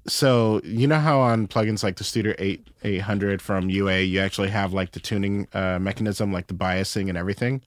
[0.07, 4.49] so you know how on plugins like the studio 8 800 from ua you actually
[4.51, 7.63] have like the tuning uh, mechanism like the biasing and everything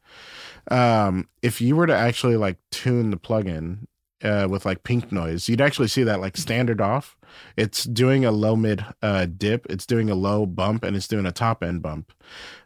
[0.71, 3.87] um if you were to actually like tune the plugin
[4.23, 7.17] uh, with like pink noise, you'd actually see that like standard off.
[7.57, 11.25] It's doing a low mid uh, dip, it's doing a low bump, and it's doing
[11.25, 12.13] a top end bump.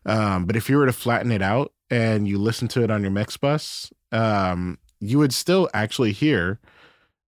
[0.05, 3.01] Um, but if you were to flatten it out and you listen to it on
[3.01, 6.59] your mix bus, um, you would still actually hear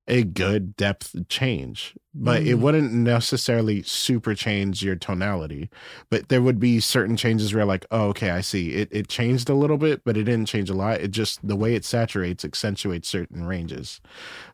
[0.08, 2.60] a good depth change, but it Mm.
[2.62, 5.70] wouldn't necessarily super change your tonality.
[6.10, 8.90] But there would be certain changes where, like, oh, okay, I see it.
[8.92, 11.00] It changed a little bit, but it didn't change a lot.
[11.02, 14.02] It just the way it saturates accentuates certain ranges.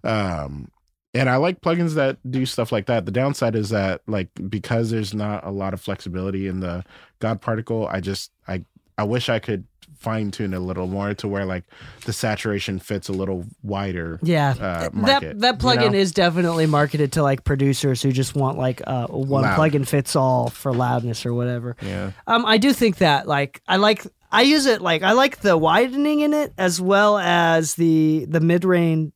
[0.03, 0.69] Um,
[1.13, 3.05] and I like plugins that do stuff like that.
[3.05, 6.83] The downside is that, like, because there's not a lot of flexibility in the
[7.19, 8.65] God particle, I just I
[8.97, 9.65] I wish I could
[9.97, 11.63] fine tune it a little more to where like
[12.05, 14.19] the saturation fits a little wider.
[14.21, 15.97] Yeah, Uh, that market, that you plugin know?
[15.97, 19.57] is definitely marketed to like producers who just want like uh, one Loud.
[19.57, 21.75] plugin fits all for loudness or whatever.
[21.81, 22.11] Yeah.
[22.27, 25.57] Um, I do think that like I like I use it like I like the
[25.57, 29.13] widening in it as well as the the mid range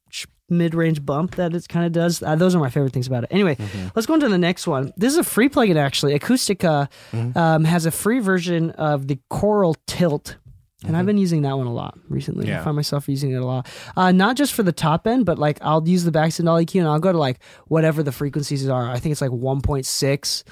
[0.52, 2.22] mid range bump that it kind of does.
[2.22, 3.30] Uh, those are my favorite things about it.
[3.32, 3.88] Anyway, Mm-hmm.
[3.96, 4.92] let's go into the next one.
[4.98, 6.18] This is a free plugin actually.
[6.20, 7.38] Acustica Mm-hmm.
[7.38, 10.38] um, has a free version of the Coral Tilt.
[10.84, 12.48] And I've been using that one a lot recently.
[12.52, 12.64] I Mm-hmm.
[12.64, 13.68] Find myself using it a lot.
[13.96, 16.88] Uh, not just for the top end, but like I'll use the Baxandall EQ and
[16.90, 17.38] I'll go to like
[17.68, 18.90] whatever the frequencies are.
[18.90, 20.44] I think it's like 1.6.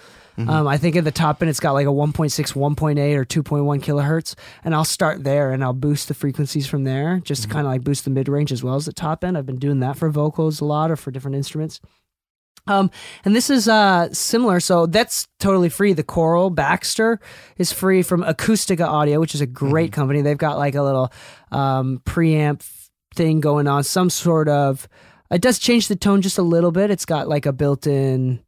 [0.47, 3.81] Um, I think at the top end it's got like a 1.6, 1.8, or 2.1
[3.81, 7.65] kilohertz, and I'll start there and I'll boost the frequencies from there, just to kind
[7.65, 9.37] of like boost the mid range as well as the top end.
[9.37, 11.81] I've been doing that for vocals a lot or for different instruments.
[12.67, 12.91] Um,
[13.25, 15.93] and this is uh similar, so that's totally free.
[15.93, 17.19] The Coral Baxter
[17.57, 20.21] is free from Acustica Audio, which is a great company.
[20.21, 21.11] They've got like a little
[21.51, 22.61] um preamp
[23.15, 24.87] thing going on, some sort of.
[25.31, 26.89] It does change the tone just a little bit.
[26.89, 28.39] It's got like a built-in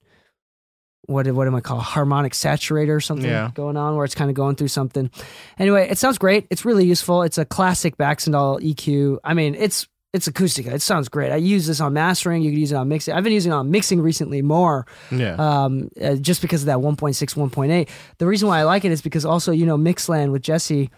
[1.07, 3.51] what what am I call harmonic saturator or something Yeah.
[3.53, 5.09] going on where it's kind of going through something.
[5.57, 6.47] Anyway, it sounds great.
[6.49, 7.23] It's really useful.
[7.23, 9.17] It's a classic Baxandall EQ.
[9.23, 10.73] I mean, it's it's Acustica.
[10.73, 11.31] It sounds great.
[11.31, 12.41] I use this on mastering.
[12.41, 13.13] You could use it on mixing.
[13.13, 15.35] I've been using it on mixing recently more Yeah.
[15.39, 17.87] um, uh, just because of that 1.6, 1.8.
[18.17, 20.89] The reason why I like it is because also, you know, Mixland with Jesse,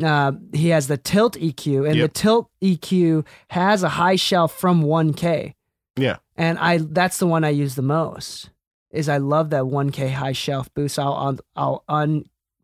[0.00, 2.12] uh, he has the tilt EQ, and Yep.
[2.14, 5.54] the tilt EQ has a high shelf from 1K.
[5.96, 6.18] yeah.
[6.36, 8.48] And I that's the one I use the most.
[8.92, 10.98] Is I love that 1K high shelf boost.
[10.98, 12.06] I'll I'll, I'll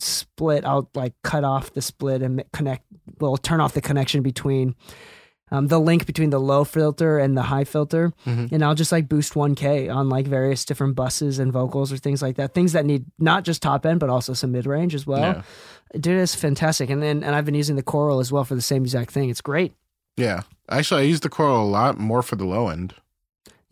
[0.00, 0.64] unsplit.
[0.64, 2.84] I'll like cut off the split and connect.
[3.20, 4.74] Well, turn off the connection between
[5.50, 8.54] um, the link between the low filter and the high filter, Mm-hmm.
[8.54, 12.20] and I'll just like boost 1K on like various different buses and vocals or things
[12.20, 12.52] like that.
[12.52, 15.20] Things that need not just top end but also some mid range as well.
[15.20, 15.42] Yeah.
[15.98, 16.90] Dude, it's fantastic.
[16.90, 19.30] And then and I've been using the Coral as well for the same exact thing.
[19.30, 19.72] It's great.
[20.18, 20.42] Yeah.
[20.68, 22.94] Actually, I use the Coral a lot more for the low end.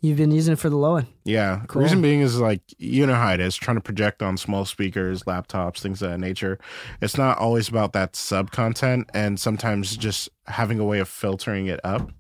[0.03, 1.07] You've been using it for the low end.
[1.25, 1.63] Yeah.
[1.69, 1.83] Cool.
[1.83, 5.23] Reason being is like you know how it is trying to project on small speakers,
[5.25, 6.59] laptops, things of that nature.
[7.01, 11.67] It's not always about that sub content, and sometimes just having a way of filtering
[11.67, 12.11] it up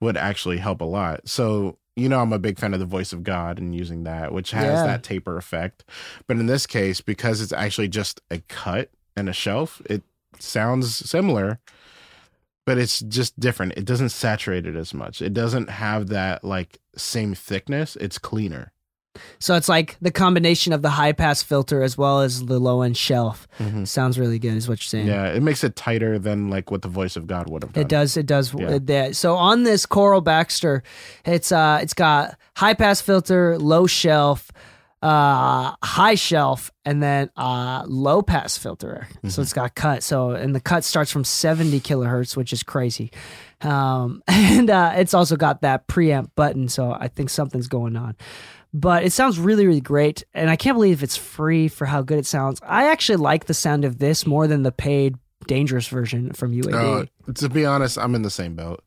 [0.00, 1.28] would actually help a lot.
[1.28, 4.32] So you know, I'm a big fan of the voice of God and using that,
[4.32, 4.86] which has Yeah.
[4.86, 5.84] that taper effect.
[6.26, 10.02] But in this case, because it's actually just a cut and a shelf, it
[10.38, 11.60] sounds similar,
[12.64, 13.74] but it's just different.
[13.76, 15.20] It doesn't saturate it as much.
[15.22, 17.96] It doesn't have that like same thickness.
[17.96, 18.72] It's cleaner.
[19.38, 22.82] So it's like the combination of the high pass filter as well as the low
[22.82, 23.46] end shelf.
[23.84, 25.06] Sounds really good, is what you're saying.
[25.06, 27.82] Yeah, it makes it tighter than like what the voice of God would have done.
[27.82, 28.16] It does.
[28.16, 28.54] It does.
[28.54, 28.78] Yeah.
[28.88, 29.16] it-.
[29.16, 30.82] So on this Coral Baxter,
[31.26, 34.50] it's uh, it's got high pass filter, low shelf,
[35.02, 39.06] uh, high shelf, and then uh, low pass filter.
[39.10, 39.28] Mm-hmm.
[39.28, 40.02] So it's got cut.
[40.02, 43.10] So and the cut starts from seventy kilohertz, which is crazy.
[43.60, 46.68] Um, and uh, it's also got that preamp button.
[46.68, 48.16] So I think something's going on.
[48.74, 50.24] But it sounds really, really great.
[50.32, 52.58] And I can't believe it's free for how good it sounds.
[52.66, 57.08] I actually like the sound of this more than the paid dangerous version from UAD.
[57.28, 58.82] Uh, to be honest, I'm in the same boat.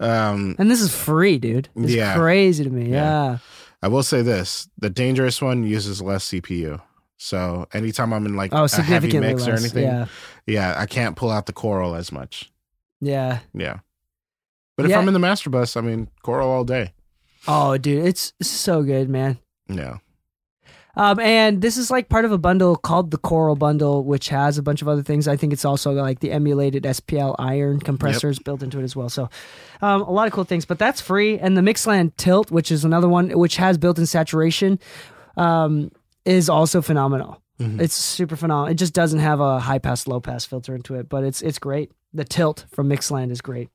[0.00, 1.68] Um, And this is free, dude.
[1.76, 2.14] It's Yeah.
[2.16, 2.90] crazy to me.
[2.90, 2.96] Yeah.
[3.32, 3.38] Yeah.
[3.82, 6.80] I will say this: the dangerous one uses less CPU.
[7.18, 10.06] So anytime I'm in like Oh, a heavy mix or anything, Yeah.
[10.46, 12.50] yeah, I can't pull out the Coral as much.
[13.00, 13.38] Yeah.
[13.54, 13.78] Yeah.
[14.76, 14.98] But if Yeah.
[14.98, 16.92] I'm in the master bus, I mean Coral all day.
[17.48, 19.38] Oh, dude, it's, it's so good, man.
[19.68, 19.98] Yeah.
[20.96, 24.56] Um, and this is like part of a bundle called the Coral Bundle, which has
[24.56, 25.28] a bunch of other things.
[25.28, 29.08] I think it's also like the emulated SPL iron compressors built into it as well.
[29.10, 29.28] So,
[29.82, 30.64] um, a lot of cool things.
[30.64, 31.38] But that's free.
[31.38, 34.78] And the Mixland Tilt, which is another one which has built-in saturation,
[35.36, 35.90] um,
[36.24, 37.42] is also phenomenal.
[37.60, 37.80] Mhm.
[37.80, 38.70] It's super phenomenal.
[38.70, 41.58] It just doesn't have a high pass, low pass filter into it, but it's it's
[41.58, 41.92] great.
[42.12, 43.68] The Tilt from Mixland is great.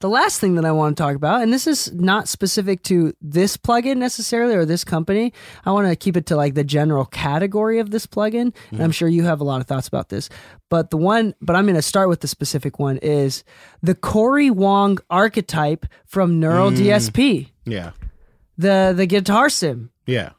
[0.00, 3.12] The last thing that I want to talk about, and this is not specific to
[3.20, 5.32] this plugin necessarily or this company,
[5.64, 8.40] I want to keep it to like the general category of this plugin.
[8.40, 8.90] And I'm mm-hmm.
[8.90, 10.28] sure you have a lot of thoughts about this.
[10.68, 13.42] But the one, but I'm going to start with the specific one is
[13.82, 16.76] the Cory Wong archetype from Neural mm.
[16.76, 17.90] DSP, Yeah.
[18.56, 19.90] the the guitar sim.
[20.06, 20.30] Yeah.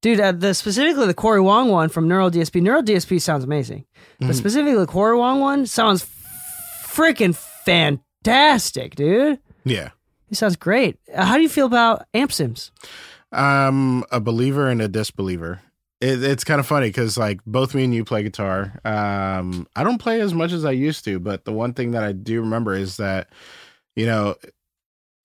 [0.00, 2.62] Dude, uh, the specifically the Cory Wong one from Neural DSP.
[2.62, 3.84] Neural DSP sounds amazing,
[4.18, 4.32] but mm-hmm.
[4.34, 6.06] specifically the Cory Wong one sounds
[6.84, 9.38] freaking fantastic, dude.
[9.64, 9.90] Yeah.
[10.28, 10.98] He sounds great.
[11.14, 12.72] Uh, how do you feel about amp sims?
[13.32, 15.60] I'm a believer and a disbeliever.
[16.00, 18.80] It, it's kind of funny because like both me and you play guitar.
[18.84, 22.02] Um, I don't play as much as I used to, but the one thing that
[22.02, 23.28] I do remember is that
[23.94, 24.36] you know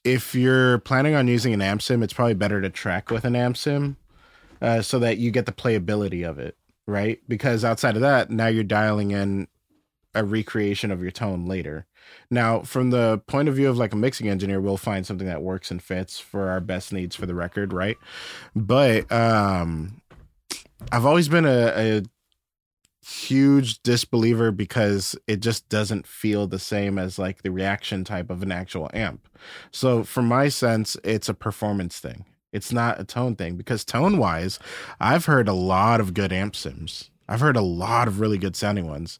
[0.03, 3.35] if you're planning on using an amp sim, it's probably better to track with an
[3.35, 3.97] amp sim
[4.61, 7.19] uh, so that you get the playability of it, right?
[7.27, 9.47] Because outside of that, now you're dialing in
[10.13, 11.85] a recreation of your tone later.
[12.29, 15.41] Now, from the point of view of like a mixing engineer, we'll find something that
[15.41, 17.97] works and fits for our best needs for the record, right?
[18.55, 20.01] But um
[20.91, 22.03] I've always been a, a
[23.05, 28.43] huge disbeliever because it just doesn't feel the same as like the reaction type of
[28.43, 29.27] an actual amp.
[29.71, 32.25] So, for my sense, it's a performance thing.
[32.51, 34.59] It's not a tone thing because tone wise,
[34.99, 37.09] I've heard a lot of good amp sims.
[37.29, 39.17] I've heard a lot of really good sounding ones.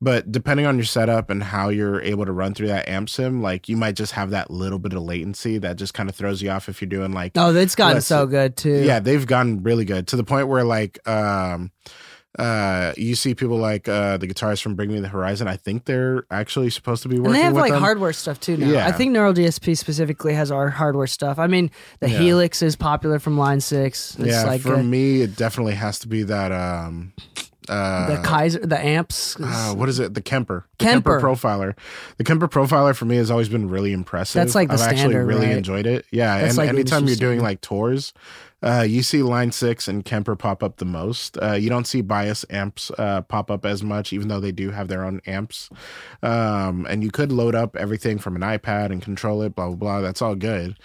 [0.00, 3.42] But depending on your setup and how you're able to run through that amp sim,
[3.42, 6.40] like you might just have that little bit of latency that just kind of throws
[6.40, 8.82] you off if you're doing like Oh, it's gotten Let's- so good too.
[8.82, 11.70] yeah, they've gotten really good to the point where like um
[12.38, 15.48] uh you see people like uh the guitarists from Bring Me the Horizon.
[15.48, 17.80] I think they're actually supposed to be working And they have with like them.
[17.82, 18.68] hardware stuff too now.
[18.68, 18.86] Yeah.
[18.86, 21.38] I think Neural DSP specifically has our hardware stuff.
[21.40, 22.18] I mean, the Yeah.
[22.18, 24.16] Helix is popular from Line Six.
[24.18, 27.12] It's yeah, like for uh, me, it definitely has to be that um
[27.68, 29.36] uh the Kaiser, the amps.
[29.40, 30.14] uh, what is it?
[30.14, 30.66] The Kemper.
[30.78, 31.20] The Kemper.
[31.20, 31.74] profiler.
[32.16, 34.34] The Kemper profiler for me has always been really impressive.
[34.40, 35.56] That's like the I've actually really right?
[35.56, 36.06] enjoyed it.
[36.12, 38.12] Yeah, That's and like anytime you're doing like tours,
[38.62, 41.38] uh, you see Line Six and Kemper pop up the most.
[41.40, 44.70] Uh, you don't see Bias amps uh, pop up as much, even though they do
[44.70, 45.70] have their own amps.
[46.22, 49.54] Um, and you could load up everything from an iPad and control it.
[49.54, 50.00] Blah blah blah.
[50.00, 50.76] That's all good,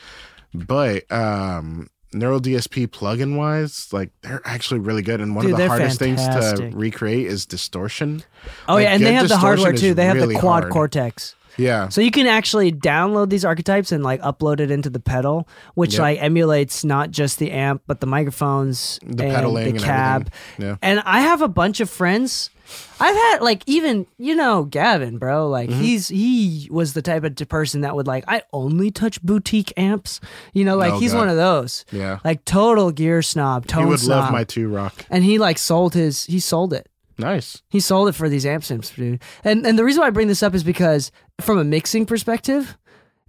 [0.53, 1.89] but um.
[2.13, 5.99] Neural DSP plugin wise, like they're actually really good, and one Dude, of the hardest
[5.99, 8.23] things to recreate is distortion.
[8.69, 9.93] oh like, yeah, and they have the hardware too.
[9.93, 10.71] They have really the quad hard.
[10.71, 11.35] cortex.
[11.58, 15.48] Yeah, So you can actually download these archetypes and like upload it into the pedal,
[15.76, 16.00] which Yep.
[16.02, 20.22] like emulates not just the amp but the microphones, The and pedaling the and cab.
[20.58, 20.65] everything.
[20.65, 20.76] Yeah.
[20.82, 22.50] And I have a bunch of friends
[23.00, 25.48] I've had like even you know Gavin, bro.
[25.50, 25.82] Like Mm-hmm.
[25.82, 30.20] he's he was the type of person that would like I only touch boutique amps.
[30.54, 31.20] You know, like Oh, he's God.
[31.20, 31.86] one of those.
[31.91, 32.18] Yeah.
[32.26, 34.24] Like total gear snob, tone He would snob.
[34.24, 35.06] love my two rock.
[35.12, 36.89] and he like sold his he sold it.
[37.17, 37.62] Nice.
[37.69, 39.21] He sold it for these amp sims, dude.
[39.43, 42.78] And and the reason why I bring this up is because from a mixing perspective,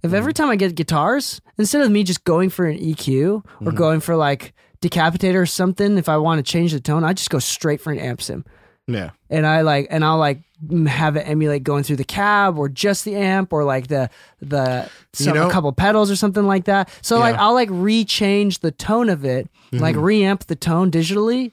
[0.03, 0.43] if every Mm-hmm.
[0.43, 3.75] time I get guitars, instead of me just going for an EQ or Mm-hmm.
[3.77, 7.29] going for like decapitator or something, if I want to change the tone, I just
[7.29, 8.45] go straight for an amp sim.
[8.87, 9.09] Yeah.
[9.29, 10.43] And I like and I'll like
[10.87, 14.09] have it emulate going through the cab or just the amp or like the
[14.41, 16.89] the some, know- a couple pedals or something like that.
[17.01, 17.37] So like Yeah.
[17.37, 17.41] Mm-hmm.
[17.43, 21.51] I'll like rechange the tone of it, like reamp the tone digitally,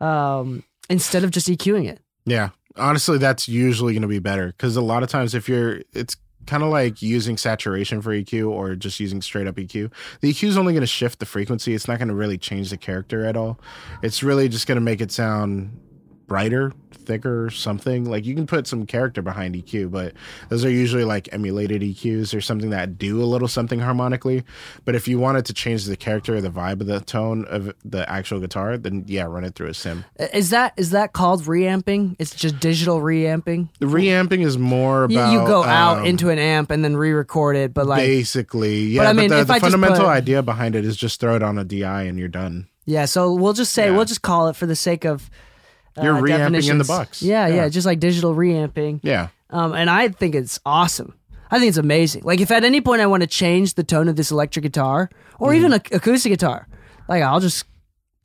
[0.00, 2.00] um, instead of just EQing it.
[2.24, 2.50] Yeah.
[2.76, 6.16] Honestly, that's usually going to be better because a lot of times if you're, it's
[6.46, 9.90] kind of like using saturation for EQ or just using straight up EQ.
[10.20, 11.74] The EQ is only going to shift the frequency.
[11.74, 13.60] It's not going to really change the character at all.
[14.02, 15.78] It's really just going to make it sound
[16.26, 18.04] brighter, thicker, something.
[18.06, 20.14] Like you can put some character behind EQ, but
[20.48, 24.42] those are usually like emulated EQs or something that do a little something harmonically.
[24.84, 27.72] But if you wanted to change the character or the vibe of the tone of
[27.84, 30.04] the actual guitar, then yeah, run it through a sim.
[30.32, 32.16] Is that is that called reamping?
[32.18, 33.68] It's just digital reamping.
[33.80, 37.56] The reamping is more about you go out um, into an amp and then re-record
[37.56, 39.02] it, but like basically, yeah.
[39.02, 41.20] But I But, mean, the, if the I fundamental put- idea behind it is just
[41.20, 42.66] throw it on a DI and you're done.
[42.86, 43.04] yeah.
[43.04, 43.96] So we'll just say Yeah.
[43.96, 45.28] we'll just call it for the sake of
[45.98, 47.22] uh, You're reamping in the box.
[47.22, 47.68] Yeah, yeah, Yeah.
[47.68, 49.00] just like digital reamping.
[49.02, 51.14] Yeah, Um, and I think it's awesome.
[51.50, 52.22] I think it's amazing.
[52.24, 55.10] Like if at any point I want to change the tone of this electric guitar
[55.38, 55.56] or Mm-hmm.
[55.58, 56.66] even a acoustic guitar,
[57.08, 57.64] like I'll just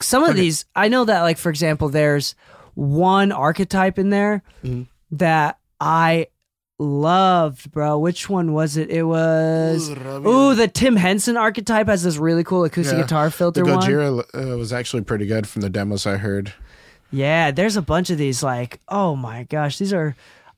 [0.01, 0.65] some of these.
[0.75, 2.33] I know that like for example, there's
[2.75, 4.83] one archetype in there Mm-hmm.
[5.17, 6.27] that I
[6.79, 7.99] loved, bro.
[7.99, 8.89] Which one was it?
[8.89, 13.03] It was ooh, the Tim Henson archetype has this really cool acoustic Yeah.
[13.03, 13.81] guitar the filter one.
[13.81, 16.53] Gojira uh, was actually pretty good from the demos I heard.
[17.11, 18.43] Yeah, there's a bunch of these.
[18.43, 20.15] Like oh my gosh, these are.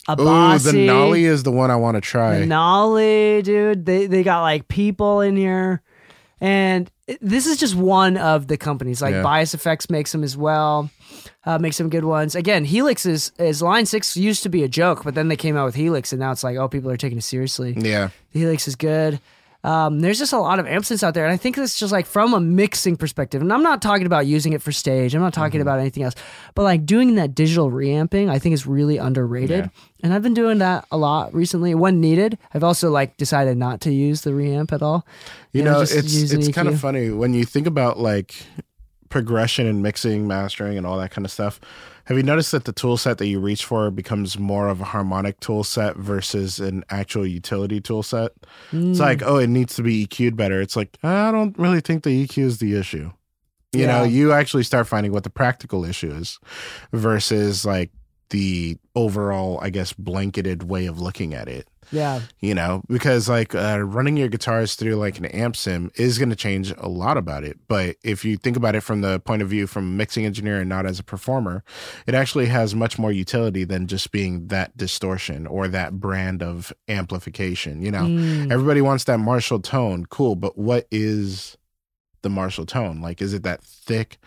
[0.07, 2.43] A Oh, the Nolly is the one I want to try.
[2.43, 3.85] Nolly, dude.
[3.85, 5.83] They they got like people in here,
[6.39, 6.89] and
[7.21, 8.99] this is just one of the companies.
[9.01, 9.21] Like Yeah.
[9.21, 10.89] Bias Effects makes them as well.
[11.45, 12.33] Uh, makes some good ones.
[12.33, 15.55] Again, Helix is is Line Six used to be a joke, but then they came
[15.55, 17.75] out with Helix, and now it's like oh, people are taking it seriously.
[17.77, 19.19] yeah, Helix is good.
[19.63, 22.05] Um, there's just a lot of amps out there, and I think it's just like
[22.07, 23.41] from a mixing perspective.
[23.41, 25.13] And I'm not talking about using it for stage.
[25.13, 25.67] I'm not talking Mm-hmm.
[25.67, 26.15] about anything else.
[26.55, 29.65] But like doing that digital reamping, I think is really underrated.
[29.65, 29.67] Yeah.
[30.03, 32.37] And I've been doing that a lot recently when needed.
[32.53, 35.05] I've also like decided not to use the reamp at all.
[35.51, 38.33] you know, know, just it's it's kind of funny when you think about like
[39.09, 41.59] progression and mixing, mastering, and all that kind of stuff.
[42.05, 44.85] Have you noticed that the tool set that you reach for becomes more of a
[44.85, 48.31] harmonic tool set versus an actual utility tool set?
[48.71, 48.99] It's Mm.
[48.99, 50.59] like, oh, it needs to be EQ'd better.
[50.61, 53.11] It's like, I don't really think the EQ is the issue.
[53.73, 56.39] You know, you actually start finding what the practical issue is
[56.91, 57.91] versus like
[58.29, 62.21] the overall, I guess, blanketed way of looking at it Yeah.
[62.39, 66.29] you know because like uh, running your guitars through like an amp sim is going
[66.29, 67.57] to change a lot about it.
[67.67, 70.59] But if you think about it from the point of view from a mixing engineer
[70.61, 71.63] and not as a performer
[72.07, 76.71] it actually has much more utility than just being that distortion or that brand of
[76.87, 78.03] amplification you know?
[78.03, 78.51] Mm.
[78.51, 80.05] everybody wants that marshall tone.
[80.05, 80.35] Cool.
[80.35, 81.57] But what is
[82.21, 83.01] the marshall tone?
[83.01, 84.17] Like is it that thick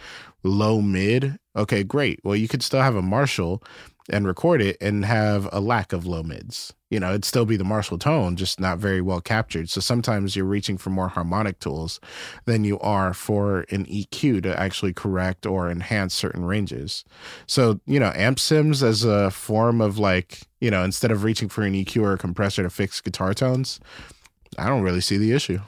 [0.42, 1.38] low mid?
[1.56, 2.20] Okay great.
[2.24, 3.62] Well you could still have a marshall
[4.10, 6.72] and record it and have a lack of low mids.
[6.90, 9.68] You know, it'd still be the Marshall tone, just not very well captured.
[9.70, 11.98] So sometimes you're reaching for more harmonic tools
[12.44, 17.04] than you are for an EQ to actually correct or enhance certain ranges.
[17.46, 21.48] So, you know, amp sims as a form of like, you know, instead of reaching
[21.48, 23.80] for an EQ or a compressor to fix guitar tones,
[24.58, 25.58] I don't really see the issue.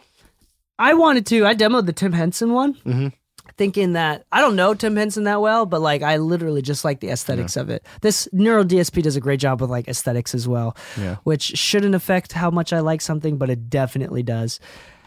[0.79, 1.46] I wanted to.
[1.46, 3.12] I demoed the Tim Henson one, Mhm.
[3.59, 7.01] Thinking that I don't know Tim Henson that well, but like I literally just like
[7.01, 7.87] the aesthetics of it.
[8.03, 11.16] This Neural DSP does a great job with like aesthetics as well, Yeah.
[11.25, 14.61] which shouldn't affect how much I like something, but it definitely does.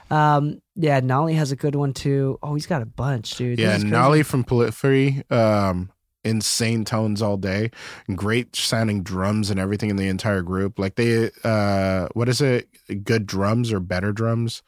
[0.10, 2.40] Um, yeah, Nolly has a good one too.
[2.42, 3.60] Oh, he's got a bunch, dude.
[3.60, 3.78] Yeah.
[3.78, 5.92] Nolly from Periphery, um,
[6.24, 7.70] insane tones all day,
[8.16, 10.80] great sounding drums and everything in the entire group.
[10.80, 12.68] Like they, uh, what is it?
[13.04, 14.64] Good drums or better drums,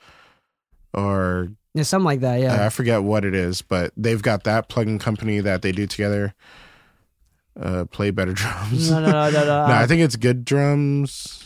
[0.94, 2.40] or yeah, something like that.
[2.40, 5.72] uh, Yeah, I forget what it is, but they've got that plugin company that they
[5.72, 6.34] do together.
[7.60, 8.90] Uh, play better drums.
[8.90, 9.46] no, no, no, no, no.
[9.68, 11.46] No, I think it's good drums.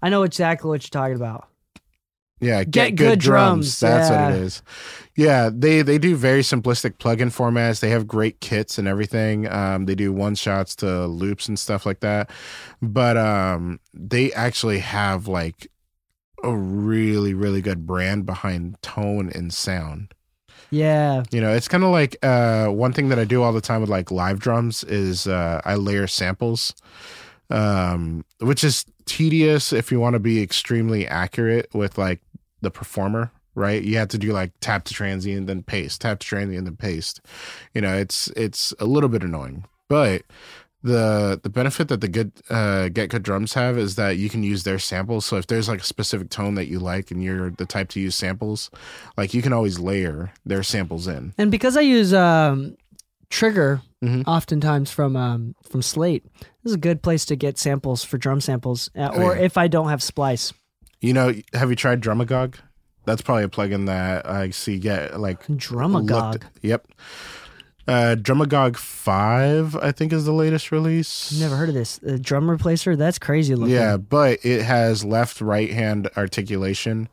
[0.00, 1.48] I know exactly what you're talking about.
[2.40, 4.26] Yeah, Get Good Drums, That's yeah.
[4.28, 4.62] what it is.
[5.16, 7.80] Yeah, they they do very simplistic plugin formats.
[7.80, 9.50] They have great kits and everything.
[9.50, 12.30] Um, they do one shots to loops and stuff like that.
[12.80, 15.66] But um, they actually have like
[16.42, 20.14] a really really good brand behind tone and sound.
[20.70, 21.22] Yeah.
[21.30, 23.80] You know, it's kind of like uh, one thing that I do all the time
[23.80, 26.74] with like live drums is uh, I layer samples,
[27.50, 32.20] um, which is tedious if you want to be extremely accurate with like
[32.60, 33.30] the performer.
[33.54, 36.76] Right, you have to do like tap to transient, then paste, tap to transient, then
[36.76, 37.20] paste.
[37.74, 40.22] You know, it's it's a little bit annoying, but
[40.82, 44.42] the the benefit that the good uh, get good drums have is that you can
[44.42, 45.26] use their samples.
[45.26, 48.00] So if there's like a specific tone that you like and you're the type to
[48.00, 48.70] use samples,
[49.16, 51.34] like you can always layer their samples in.
[51.36, 52.76] And because I use um,
[53.30, 54.22] Trigger Mhm.
[54.28, 56.24] oftentimes from um, from Slate,
[56.62, 58.88] this is a good place to get samples for drum samples.
[58.96, 59.42] Uh, Oh, or yeah.
[59.42, 60.52] if I don't have Splice,
[61.00, 62.54] You know, have you tried Drumagog?
[63.04, 66.32] That's probably a plugin that I see get like Drumagog.
[66.34, 66.86] looked- Yep.
[67.88, 71.32] Uh, Drumagog five, I think, is the latest release.
[71.40, 71.98] Never heard of this.
[72.02, 72.98] A drum replacer?
[72.98, 73.74] That's crazy looking.
[73.74, 77.08] Yeah, but it has left right hand articulation.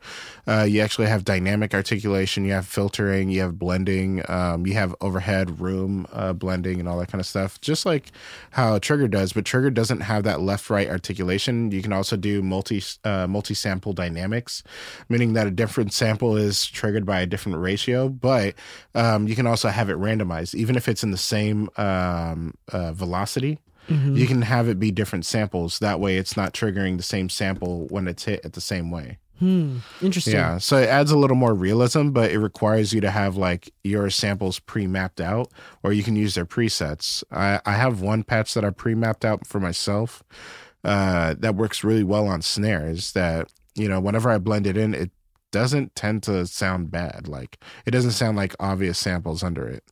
[0.46, 2.44] Uh, you actually have dynamic articulation.
[2.44, 3.30] You have filtering.
[3.30, 4.22] You have blending.
[4.28, 7.60] Um, you have overhead room uh, blending and all that kind of stuff.
[7.60, 8.12] Just like
[8.50, 11.72] how Trigger does, but Trigger doesn't have that left right articulation.
[11.72, 14.62] You can also do multi uh, multi sample dynamics,
[15.08, 18.08] meaning that a different sample is triggered by a different ratio.
[18.08, 18.54] But
[18.94, 22.92] um, you can also have it randomized, even if it's in the same um, uh,
[22.92, 23.58] velocity
[23.88, 24.16] Mhm.
[24.16, 25.78] you can have it be different samples.
[25.78, 29.18] That way, it's not triggering the same sample when it's hit at the same way.
[29.38, 29.76] Hmm.
[30.02, 30.34] Interesting.
[30.34, 30.58] Yeah.
[30.58, 34.10] So it adds a little more realism, but it requires you to have like your
[34.10, 35.52] samples pre mapped out,
[35.84, 37.22] or you can use their presets.
[37.30, 40.24] I, I have one patch that I pre mapped out for myself
[40.82, 43.12] uh, that works really well on snares.
[43.12, 45.12] That, you know, whenever I blend it in, it
[45.52, 47.28] doesn't tend to sound bad.
[47.28, 49.84] Like, it doesn't sound like obvious samples under it.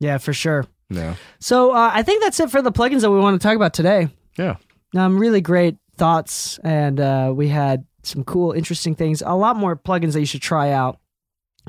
[0.00, 0.66] Yeah, for sure.
[0.88, 1.14] No.
[1.38, 3.74] So uh, I think that's it for the plugins that we want to talk about
[3.74, 4.08] today.
[4.36, 4.56] Yeah.
[4.96, 9.22] Um, really great thoughts, and uh, we had some cool, interesting things.
[9.24, 10.98] A lot more plugins that you should try out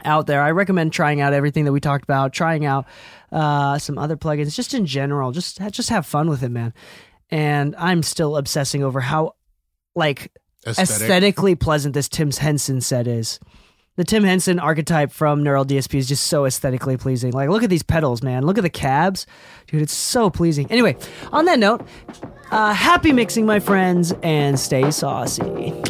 [0.04, 0.42] out there.
[0.42, 2.86] I recommend trying out everything that we talked about, trying out
[3.32, 5.32] uh, some other plugins, just in general.
[5.32, 6.74] Just just have fun with it, man.
[7.30, 9.36] And I'm still obsessing over how
[9.96, 10.32] like
[10.66, 13.40] aesthetically pleasant this Tim's Henson set is.
[13.98, 17.34] The Tim Henson archetype from Neural DSP is just so aesthetically pleasing.
[17.34, 18.46] Like, look at these pedals, man.
[18.46, 19.28] Look at the cabs.
[19.68, 20.72] Dude, it's so pleasing.
[20.72, 20.96] Anyway,
[21.34, 21.86] on that note,
[22.52, 25.84] uh, happy mixing, my friends, and stay saucy.